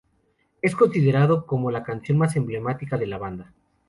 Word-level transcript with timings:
Es 0.63 0.75
considerado 0.75 1.45
como 1.45 1.69
la 1.69 1.83
canción 1.83 2.17
más 2.17 2.35
emblemática 2.35 2.97
de 2.97 3.05
la 3.05 3.19
banda. 3.19 3.53